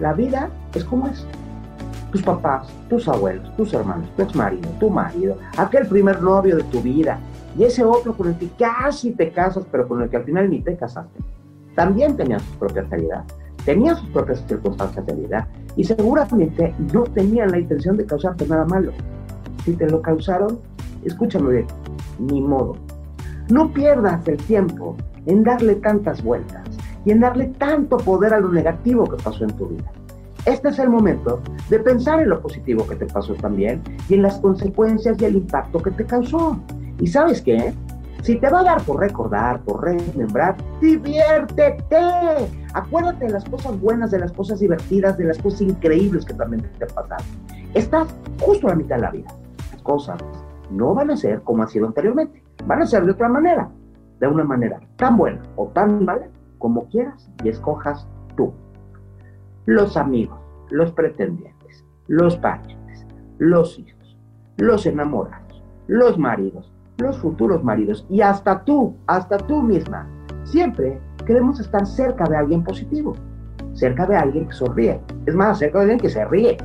La 0.00 0.12
vida 0.12 0.50
es 0.74 0.84
como 0.84 1.06
es. 1.06 1.26
Tus 2.14 2.22
papás, 2.22 2.68
tus 2.88 3.08
abuelos, 3.08 3.56
tus 3.56 3.74
hermanos, 3.74 4.08
tu 4.14 4.22
ex 4.22 4.36
marido, 4.36 4.70
tu 4.78 4.88
marido, 4.88 5.36
aquel 5.56 5.84
primer 5.88 6.22
novio 6.22 6.56
de 6.56 6.62
tu 6.62 6.80
vida 6.80 7.18
y 7.58 7.64
ese 7.64 7.82
otro 7.82 8.16
con 8.16 8.28
el 8.28 8.38
que 8.38 8.48
casi 8.50 9.10
te 9.10 9.32
casas, 9.32 9.64
pero 9.68 9.88
con 9.88 10.00
el 10.00 10.08
que 10.08 10.18
al 10.18 10.22
final 10.22 10.48
ni 10.48 10.60
te 10.60 10.76
casaste, 10.76 11.18
también 11.74 12.16
tenían 12.16 12.38
sus 12.38 12.54
propias 12.54 12.86
heridas, 12.92 13.24
tenían 13.64 13.96
sus 13.96 14.08
propias 14.10 14.44
circunstancias 14.46 15.04
de 15.04 15.12
vida 15.12 15.48
y 15.74 15.82
seguramente 15.82 16.72
no 16.92 17.02
tenían 17.02 17.50
la 17.50 17.58
intención 17.58 17.96
de 17.96 18.06
causarte 18.06 18.46
nada 18.46 18.64
malo. 18.64 18.92
Si 19.64 19.72
te 19.72 19.90
lo 19.90 20.00
causaron, 20.00 20.60
escúchame 21.02 21.50
bien, 21.50 21.66
ni 22.20 22.40
modo. 22.40 22.76
No 23.50 23.72
pierdas 23.72 24.28
el 24.28 24.36
tiempo 24.36 24.94
en 25.26 25.42
darle 25.42 25.74
tantas 25.74 26.22
vueltas 26.22 26.62
y 27.04 27.10
en 27.10 27.18
darle 27.18 27.46
tanto 27.58 27.96
poder 27.96 28.34
a 28.34 28.38
lo 28.38 28.52
negativo 28.52 29.02
que 29.02 29.20
pasó 29.20 29.42
en 29.42 29.56
tu 29.56 29.66
vida. 29.66 29.90
Este 30.46 30.68
es 30.68 30.78
el 30.78 30.90
momento 30.90 31.40
de 31.70 31.78
pensar 31.78 32.20
en 32.20 32.28
lo 32.28 32.42
positivo 32.42 32.86
que 32.86 32.96
te 32.96 33.06
pasó 33.06 33.34
también 33.34 33.82
y 34.10 34.14
en 34.14 34.22
las 34.22 34.38
consecuencias 34.40 35.16
y 35.20 35.24
el 35.24 35.36
impacto 35.36 35.80
que 35.80 35.90
te 35.90 36.04
causó. 36.04 36.58
¿Y 37.00 37.06
sabes 37.06 37.40
qué? 37.40 37.72
Si 38.22 38.36
te 38.36 38.50
va 38.50 38.60
a 38.60 38.64
dar 38.64 38.82
por 38.82 39.00
recordar, 39.00 39.60
por 39.62 39.82
remembrar, 39.82 40.56
diviértete. 40.82 41.96
Acuérdate 42.74 43.26
de 43.26 43.32
las 43.32 43.44
cosas 43.44 43.80
buenas, 43.80 44.10
de 44.10 44.18
las 44.18 44.32
cosas 44.32 44.60
divertidas, 44.60 45.16
de 45.16 45.24
las 45.24 45.38
cosas 45.38 45.62
increíbles 45.62 46.26
que 46.26 46.34
también 46.34 46.70
te 46.78 46.86
pasaron. 46.86 47.26
Estás 47.72 48.14
justo 48.40 48.66
a 48.66 48.70
la 48.70 48.76
mitad 48.76 48.96
de 48.96 49.02
la 49.02 49.10
vida. 49.10 49.28
Las 49.72 49.82
cosas 49.82 50.18
no 50.70 50.94
van 50.94 51.10
a 51.10 51.16
ser 51.16 51.40
como 51.40 51.62
ha 51.62 51.68
sido 51.68 51.86
anteriormente. 51.86 52.42
Van 52.66 52.82
a 52.82 52.86
ser 52.86 53.04
de 53.06 53.12
otra 53.12 53.28
manera. 53.28 53.70
De 54.20 54.28
una 54.28 54.44
manera 54.44 54.78
tan 54.96 55.16
buena 55.16 55.40
o 55.56 55.68
tan 55.68 56.04
mala 56.04 56.28
como 56.58 56.86
quieras 56.88 57.30
y 57.42 57.48
escojas 57.48 58.06
tú 58.36 58.52
los 59.66 59.96
amigos, 59.96 60.38
los 60.70 60.92
pretendientes, 60.92 61.84
los 62.06 62.36
parientes, 62.36 63.06
los 63.38 63.78
hijos, 63.78 64.16
los 64.56 64.86
enamorados, 64.86 65.62
los 65.86 66.18
maridos, 66.18 66.72
los 66.98 67.18
futuros 67.18 67.62
maridos 67.64 68.06
y 68.08 68.20
hasta 68.20 68.64
tú, 68.64 68.96
hasta 69.06 69.38
tú 69.38 69.62
misma. 69.62 70.06
Siempre 70.44 71.00
queremos 71.26 71.60
estar 71.60 71.86
cerca 71.86 72.24
de 72.24 72.36
alguien 72.36 72.62
positivo, 72.62 73.14
cerca 73.72 74.06
de 74.06 74.16
alguien 74.16 74.46
que 74.46 74.54
sonríe. 74.54 75.00
Es 75.26 75.34
más, 75.34 75.58
cerca 75.58 75.78
de 75.78 75.84
alguien 75.84 76.00
que 76.00 76.10
se 76.10 76.24
ríe, 76.24 76.56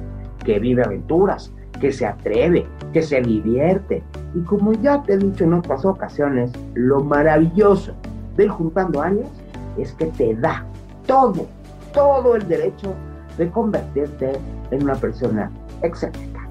que 0.44 0.60
vive 0.60 0.84
aventuras, 0.84 1.54
que 1.80 1.92
se 1.92 2.06
atreve, 2.06 2.68
que 2.94 3.02
se 3.02 3.22
divierte. 3.22 4.04
Y 4.36 4.42
como 4.42 4.74
ya 4.74 5.02
te 5.04 5.14
he 5.14 5.18
dicho 5.18 5.44
en 5.44 5.54
otras 5.54 5.86
ocasiones, 5.86 6.52
lo 6.76 7.04
maravilloso 7.04 7.94
de 8.36 8.48
juntando 8.48 9.02
años 9.02 9.30
es 9.78 9.94
que 9.94 10.06
te 10.08 10.36
da 10.36 10.66
todo 11.08 11.48
todo 11.94 12.36
el 12.36 12.48
derecho 12.48 12.94
de 13.40 13.50
convertirte 13.50 14.34
en 14.70 14.84
una 14.84 14.96
persona 14.96 15.50
excéntrica. 15.82 16.48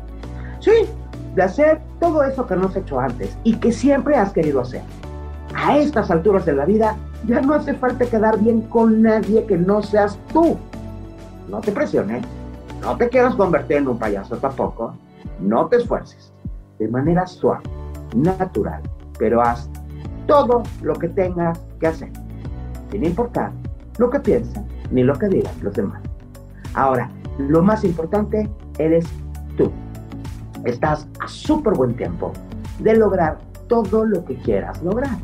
Sí, 0.59 0.89
de 1.37 1.43
hacer 1.43 1.81
todo 2.01 2.25
eso 2.25 2.47
que 2.47 2.57
no 2.57 2.67
has 2.67 2.77
hecho 2.77 2.99
antes 2.99 3.39
y 3.45 3.55
que 3.57 3.71
siempre 3.71 4.17
has 4.17 4.33
querido 4.33 4.61
hacer. 4.61 4.83
A 5.55 5.79
estas 5.79 6.11
alturas 6.11 6.45
de 6.47 6.55
la 6.55 6.65
vida 6.65 6.97
ya 7.27 7.41
no 7.41 7.55
hace 7.55 7.75
falta 7.75 8.07
quedar 8.07 8.39
bien 8.41 8.63
con 8.63 9.03
nadie 9.03 9.45
que 9.45 9.57
no 9.57 9.83
seas 9.83 10.19
tú. 10.33 10.57
No 11.49 11.61
te 11.61 11.73
presiones, 11.73 12.25
no 12.81 12.97
te 12.97 13.09
quieras 13.09 13.35
convertir 13.35 13.77
en 13.79 13.89
un 13.89 13.99
payaso 13.99 14.37
tampoco, 14.39 14.95
no 15.41 15.67
te 15.67 15.77
esfuerces. 15.77 16.33
De 16.79 16.89
manera 16.89 17.27
suave, 17.27 17.65
natural, 18.15 18.83
pero 19.19 19.43
haz 19.43 19.69
todo 20.27 20.63
lo 20.83 20.95
que 20.95 21.09
tengas 21.09 21.59
que 21.81 21.89
hacer, 21.89 22.11
sin 22.91 23.05
importar 23.05 23.53
lo 23.99 24.09
que 24.11 24.21
piensen 24.21 24.67
ni 24.91 25.03
lo 25.03 25.15
que 25.19 25.29
digan 25.29 25.53
los 25.63 25.75
demás. 25.75 26.08
Ahora, 26.75 27.11
lo 27.39 27.63
más 27.63 27.85
importante 27.85 28.49
eres 28.79 29.07
tú. 29.57 29.71
Estás 30.65 31.09
a 31.21 31.29
súper 31.29 31.75
buen 31.75 31.95
tiempo 31.95 32.33
de 32.81 32.97
lograr 32.97 33.39
todo 33.69 34.05
lo 34.05 34.25
que 34.25 34.37
quieras 34.37 34.83
lograr. 34.83 35.17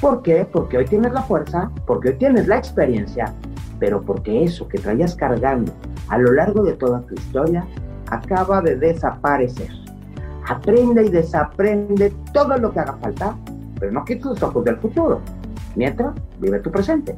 ¿Por 0.00 0.22
qué? 0.22 0.46
Porque 0.50 0.78
hoy 0.78 0.84
tienes 0.86 1.12
la 1.12 1.22
fuerza, 1.22 1.70
porque 1.86 2.10
hoy 2.10 2.14
tienes 2.14 2.48
la 2.48 2.56
experiencia, 2.56 3.34
pero 3.78 4.00
porque 4.00 4.44
eso 4.44 4.66
que 4.68 4.78
traías 4.78 5.14
cargando 5.14 5.72
a 6.08 6.18
lo 6.18 6.32
largo 6.32 6.62
de 6.62 6.72
toda 6.74 7.00
tu 7.02 7.14
historia 7.14 7.66
acaba 8.10 8.60
de 8.62 8.76
desaparecer. 8.76 9.70
Aprende 10.48 11.04
y 11.04 11.10
desaprende 11.10 12.14
todo 12.32 12.56
lo 12.56 12.72
que 12.72 12.80
haga 12.80 12.94
falta, 12.94 13.36
pero 13.78 13.92
no 13.92 14.04
quites 14.04 14.24
los 14.24 14.42
ojos 14.42 14.64
del 14.64 14.76
futuro. 14.78 15.20
Mientras, 15.76 16.14
vive 16.40 16.58
tu 16.60 16.70
presente. 16.70 17.14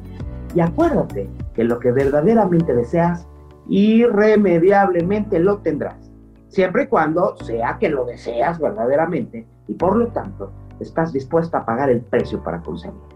Y 0.53 0.59
acuérdate 0.59 1.29
que 1.53 1.63
lo 1.63 1.79
que 1.79 1.91
verdaderamente 1.91 2.73
deseas, 2.73 3.27
irremediablemente 3.67 5.39
lo 5.39 5.59
tendrás. 5.59 6.11
Siempre 6.47 6.83
y 6.83 6.87
cuando 6.87 7.35
sea 7.37 7.77
que 7.79 7.89
lo 7.89 8.05
deseas 8.05 8.59
verdaderamente 8.59 9.47
y 9.67 9.73
por 9.73 9.95
lo 9.95 10.07
tanto 10.07 10.51
estás 10.79 11.13
dispuesta 11.13 11.59
a 11.59 11.65
pagar 11.65 11.89
el 11.89 12.01
precio 12.01 12.43
para 12.43 12.61
conseguirlo. 12.61 13.07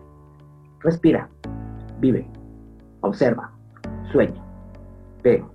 Respira, 0.80 1.30
vive, 2.00 2.28
observa, 3.02 3.52
sueña, 4.12 4.44
pero 5.22 5.50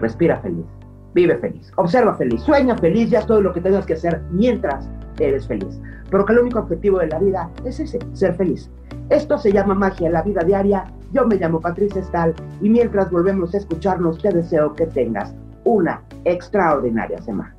respira 0.00 0.38
feliz, 0.38 0.66
vive 1.14 1.36
feliz, 1.38 1.72
observa 1.76 2.14
feliz, 2.14 2.42
sueña 2.42 2.76
feliz, 2.76 3.10
ya 3.10 3.20
es 3.20 3.26
todo 3.26 3.40
lo 3.40 3.52
que 3.52 3.60
tengas 3.60 3.86
que 3.86 3.94
hacer 3.94 4.22
mientras 4.30 4.88
eres 5.18 5.46
feliz. 5.46 5.80
Pero 6.10 6.24
que 6.24 6.32
el 6.32 6.40
único 6.40 6.60
objetivo 6.60 6.98
de 6.98 7.08
la 7.08 7.18
vida 7.18 7.50
es 7.64 7.80
ese, 7.80 7.98
ser 8.12 8.34
feliz. 8.34 8.70
Esto 9.10 9.36
se 9.38 9.52
llama 9.52 9.74
magia 9.74 10.06
en 10.06 10.14
la 10.14 10.22
vida 10.22 10.42
diaria. 10.42 10.84
Yo 11.12 11.26
me 11.26 11.36
llamo 11.36 11.60
Patricia 11.60 12.00
Estal 12.00 12.34
y 12.60 12.68
mientras 12.70 13.10
volvemos 13.10 13.54
a 13.54 13.58
escucharnos, 13.58 14.18
te 14.18 14.30
deseo 14.30 14.74
que 14.74 14.86
tengas 14.86 15.34
una 15.64 16.02
extraordinaria 16.24 17.20
semana. 17.22 17.53